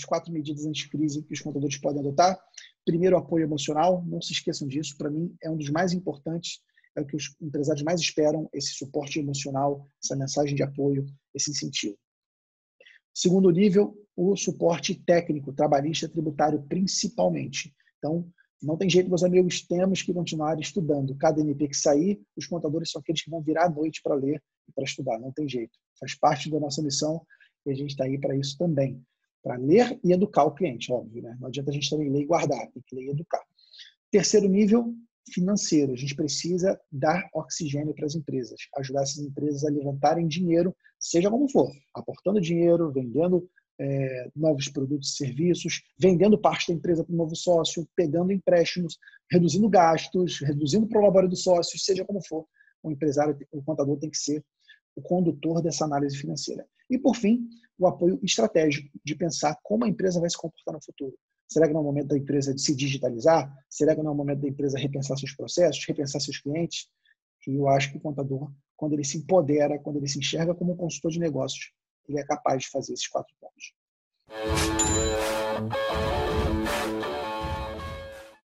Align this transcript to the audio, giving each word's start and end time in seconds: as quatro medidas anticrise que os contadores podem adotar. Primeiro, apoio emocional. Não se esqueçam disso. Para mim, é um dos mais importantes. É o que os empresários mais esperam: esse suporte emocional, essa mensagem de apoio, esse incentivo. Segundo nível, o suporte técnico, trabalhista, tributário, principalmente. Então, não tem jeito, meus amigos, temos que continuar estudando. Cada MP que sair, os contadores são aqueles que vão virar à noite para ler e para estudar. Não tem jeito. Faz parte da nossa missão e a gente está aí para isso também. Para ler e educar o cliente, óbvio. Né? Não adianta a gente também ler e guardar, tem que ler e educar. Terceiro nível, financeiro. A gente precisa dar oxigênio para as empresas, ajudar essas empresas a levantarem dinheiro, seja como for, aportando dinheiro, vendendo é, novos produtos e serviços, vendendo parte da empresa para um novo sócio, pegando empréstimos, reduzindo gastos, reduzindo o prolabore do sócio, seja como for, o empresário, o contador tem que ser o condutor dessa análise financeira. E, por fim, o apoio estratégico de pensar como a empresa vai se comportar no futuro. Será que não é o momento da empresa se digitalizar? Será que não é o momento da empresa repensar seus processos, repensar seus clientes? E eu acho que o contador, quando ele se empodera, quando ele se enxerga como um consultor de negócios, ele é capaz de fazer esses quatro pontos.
as 0.00 0.04
quatro 0.04 0.32
medidas 0.32 0.64
anticrise 0.64 1.22
que 1.22 1.34
os 1.34 1.40
contadores 1.40 1.76
podem 1.76 2.00
adotar. 2.00 2.38
Primeiro, 2.84 3.16
apoio 3.16 3.44
emocional. 3.44 4.02
Não 4.06 4.20
se 4.20 4.32
esqueçam 4.32 4.66
disso. 4.66 4.96
Para 4.96 5.10
mim, 5.10 5.34
é 5.42 5.50
um 5.50 5.56
dos 5.56 5.68
mais 5.70 5.92
importantes. 5.92 6.60
É 6.96 7.00
o 7.00 7.06
que 7.06 7.16
os 7.16 7.36
empresários 7.40 7.84
mais 7.84 8.00
esperam: 8.00 8.48
esse 8.52 8.72
suporte 8.72 9.18
emocional, 9.20 9.86
essa 10.02 10.16
mensagem 10.16 10.56
de 10.56 10.62
apoio, 10.62 11.06
esse 11.34 11.50
incentivo. 11.50 11.96
Segundo 13.14 13.50
nível, 13.50 13.94
o 14.16 14.36
suporte 14.36 14.94
técnico, 14.94 15.52
trabalhista, 15.52 16.08
tributário, 16.08 16.62
principalmente. 16.62 17.74
Então, 17.98 18.26
não 18.62 18.76
tem 18.76 18.88
jeito, 18.90 19.08
meus 19.08 19.22
amigos, 19.22 19.66
temos 19.66 20.02
que 20.02 20.12
continuar 20.12 20.58
estudando. 20.58 21.16
Cada 21.16 21.40
MP 21.40 21.68
que 21.68 21.76
sair, 21.76 22.20
os 22.36 22.46
contadores 22.46 22.90
são 22.90 23.00
aqueles 23.00 23.22
que 23.22 23.30
vão 23.30 23.42
virar 23.42 23.66
à 23.66 23.70
noite 23.70 24.00
para 24.02 24.14
ler 24.14 24.42
e 24.68 24.72
para 24.72 24.84
estudar. 24.84 25.18
Não 25.18 25.32
tem 25.32 25.48
jeito. 25.48 25.78
Faz 25.98 26.14
parte 26.14 26.50
da 26.50 26.60
nossa 26.60 26.82
missão 26.82 27.24
e 27.66 27.70
a 27.70 27.74
gente 27.74 27.90
está 27.90 28.04
aí 28.04 28.18
para 28.18 28.36
isso 28.36 28.56
também. 28.58 29.02
Para 29.42 29.56
ler 29.56 29.98
e 30.04 30.12
educar 30.12 30.44
o 30.44 30.54
cliente, 30.54 30.92
óbvio. 30.92 31.22
Né? 31.22 31.36
Não 31.40 31.48
adianta 31.48 31.70
a 31.70 31.74
gente 31.74 31.88
também 31.88 32.10
ler 32.10 32.22
e 32.22 32.26
guardar, 32.26 32.70
tem 32.70 32.82
que 32.86 32.94
ler 32.94 33.06
e 33.06 33.10
educar. 33.10 33.42
Terceiro 34.10 34.48
nível, 34.48 34.94
financeiro. 35.32 35.92
A 35.92 35.96
gente 35.96 36.14
precisa 36.14 36.78
dar 36.90 37.28
oxigênio 37.32 37.94
para 37.94 38.06
as 38.06 38.14
empresas, 38.14 38.60
ajudar 38.76 39.02
essas 39.02 39.24
empresas 39.24 39.64
a 39.64 39.70
levantarem 39.70 40.26
dinheiro, 40.26 40.74
seja 40.98 41.30
como 41.30 41.48
for, 41.48 41.70
aportando 41.94 42.40
dinheiro, 42.40 42.92
vendendo 42.92 43.48
é, 43.78 44.30
novos 44.36 44.68
produtos 44.68 45.10
e 45.10 45.16
serviços, 45.16 45.82
vendendo 45.98 46.38
parte 46.38 46.68
da 46.68 46.76
empresa 46.76 47.02
para 47.02 47.14
um 47.14 47.16
novo 47.16 47.34
sócio, 47.34 47.88
pegando 47.96 48.32
empréstimos, 48.32 48.98
reduzindo 49.30 49.68
gastos, 49.68 50.40
reduzindo 50.40 50.84
o 50.84 50.88
prolabore 50.88 51.28
do 51.28 51.36
sócio, 51.36 51.78
seja 51.78 52.04
como 52.04 52.20
for, 52.26 52.46
o 52.82 52.90
empresário, 52.90 53.36
o 53.52 53.62
contador 53.62 53.98
tem 53.98 54.10
que 54.10 54.18
ser 54.18 54.44
o 54.96 55.02
condutor 55.02 55.62
dessa 55.62 55.84
análise 55.84 56.16
financeira. 56.16 56.66
E, 56.88 56.98
por 56.98 57.14
fim, 57.16 57.48
o 57.78 57.86
apoio 57.86 58.18
estratégico 58.22 58.88
de 59.04 59.14
pensar 59.14 59.56
como 59.62 59.84
a 59.84 59.88
empresa 59.88 60.20
vai 60.20 60.28
se 60.28 60.36
comportar 60.36 60.74
no 60.74 60.84
futuro. 60.84 61.16
Será 61.48 61.66
que 61.66 61.72
não 61.72 61.80
é 61.80 61.82
o 61.82 61.86
momento 61.86 62.08
da 62.08 62.18
empresa 62.18 62.56
se 62.56 62.74
digitalizar? 62.74 63.52
Será 63.68 63.94
que 63.94 64.02
não 64.02 64.10
é 64.10 64.14
o 64.14 64.16
momento 64.16 64.42
da 64.42 64.48
empresa 64.48 64.78
repensar 64.78 65.16
seus 65.16 65.34
processos, 65.34 65.84
repensar 65.86 66.20
seus 66.20 66.38
clientes? 66.38 66.88
E 67.46 67.54
eu 67.54 67.68
acho 67.68 67.90
que 67.90 67.96
o 67.96 68.00
contador, 68.00 68.52
quando 68.76 68.92
ele 68.92 69.04
se 69.04 69.18
empodera, 69.18 69.78
quando 69.78 69.96
ele 69.96 70.08
se 70.08 70.18
enxerga 70.18 70.54
como 70.54 70.74
um 70.74 70.76
consultor 70.76 71.10
de 71.10 71.18
negócios, 71.18 71.72
ele 72.08 72.20
é 72.20 72.24
capaz 72.24 72.62
de 72.62 72.68
fazer 72.68 72.92
esses 72.92 73.08
quatro 73.08 73.34
pontos. 73.40 73.74